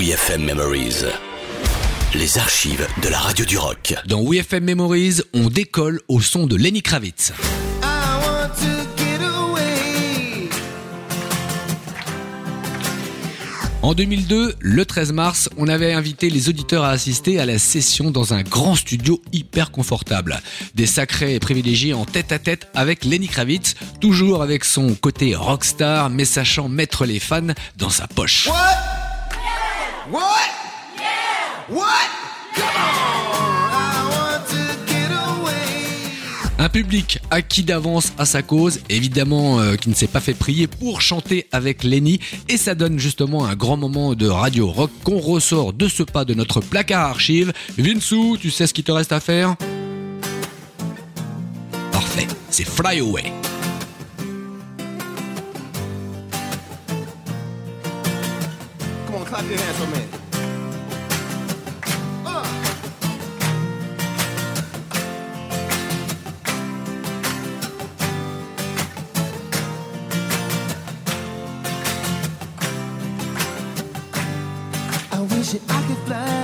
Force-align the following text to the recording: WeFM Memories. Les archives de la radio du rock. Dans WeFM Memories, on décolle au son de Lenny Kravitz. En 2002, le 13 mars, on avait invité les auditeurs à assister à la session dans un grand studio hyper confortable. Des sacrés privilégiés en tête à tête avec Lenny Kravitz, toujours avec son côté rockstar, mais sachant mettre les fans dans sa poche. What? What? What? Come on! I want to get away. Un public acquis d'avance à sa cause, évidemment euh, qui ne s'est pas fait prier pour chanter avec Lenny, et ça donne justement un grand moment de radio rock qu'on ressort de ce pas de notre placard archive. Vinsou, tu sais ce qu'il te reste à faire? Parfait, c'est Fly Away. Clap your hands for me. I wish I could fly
WeFM 0.00 0.44
Memories. 0.44 1.04
Les 2.14 2.38
archives 2.38 2.86
de 3.02 3.08
la 3.10 3.18
radio 3.18 3.44
du 3.44 3.58
rock. 3.58 3.94
Dans 4.06 4.24
WeFM 4.24 4.64
Memories, 4.64 5.20
on 5.34 5.50
décolle 5.50 6.00
au 6.08 6.22
son 6.22 6.46
de 6.46 6.56
Lenny 6.56 6.80
Kravitz. 6.80 7.34
En 13.82 13.92
2002, 13.92 14.54
le 14.58 14.84
13 14.86 15.12
mars, 15.12 15.50
on 15.58 15.68
avait 15.68 15.92
invité 15.92 16.30
les 16.30 16.48
auditeurs 16.48 16.84
à 16.84 16.90
assister 16.92 17.38
à 17.38 17.44
la 17.44 17.58
session 17.58 18.10
dans 18.10 18.32
un 18.32 18.42
grand 18.42 18.76
studio 18.76 19.20
hyper 19.34 19.70
confortable. 19.70 20.40
Des 20.74 20.86
sacrés 20.86 21.38
privilégiés 21.40 21.92
en 21.92 22.06
tête 22.06 22.32
à 22.32 22.38
tête 22.38 22.68
avec 22.74 23.04
Lenny 23.04 23.28
Kravitz, 23.28 23.74
toujours 24.00 24.42
avec 24.42 24.64
son 24.64 24.94
côté 24.94 25.34
rockstar, 25.34 26.08
mais 26.08 26.24
sachant 26.24 26.70
mettre 26.70 27.04
les 27.04 27.20
fans 27.20 27.52
dans 27.76 27.90
sa 27.90 28.06
poche. 28.06 28.46
What? 28.46 28.99
What? 30.08 30.22
What? 31.68 32.08
Come 32.54 32.64
on! 32.64 33.70
I 33.70 34.08
want 34.08 34.46
to 34.48 34.56
get 34.86 35.10
away. 35.10 36.56
Un 36.58 36.68
public 36.70 37.18
acquis 37.30 37.62
d'avance 37.62 38.12
à 38.16 38.24
sa 38.24 38.42
cause, 38.42 38.80
évidemment 38.88 39.60
euh, 39.60 39.76
qui 39.76 39.90
ne 39.90 39.94
s'est 39.94 40.06
pas 40.06 40.20
fait 40.20 40.32
prier 40.32 40.66
pour 40.66 41.02
chanter 41.02 41.46
avec 41.52 41.84
Lenny, 41.84 42.18
et 42.48 42.56
ça 42.56 42.74
donne 42.74 42.98
justement 42.98 43.44
un 43.44 43.54
grand 43.54 43.76
moment 43.76 44.14
de 44.14 44.26
radio 44.26 44.70
rock 44.70 44.90
qu'on 45.04 45.18
ressort 45.18 45.74
de 45.74 45.86
ce 45.86 46.02
pas 46.02 46.24
de 46.24 46.32
notre 46.32 46.60
placard 46.60 47.10
archive. 47.10 47.52
Vinsou, 47.76 48.38
tu 48.40 48.50
sais 48.50 48.66
ce 48.66 48.72
qu'il 48.72 48.84
te 48.84 48.92
reste 48.92 49.12
à 49.12 49.20
faire? 49.20 49.54
Parfait, 51.92 52.26
c'est 52.48 52.66
Fly 52.66 53.00
Away. 53.00 53.32
Clap 59.30 59.48
your 59.48 59.58
hands 59.58 59.78
for 59.78 59.86
me. 59.86 60.02
I 75.12 75.20
wish 75.20 75.54
I 75.54 75.82
could 75.86 75.98
fly 76.08 76.39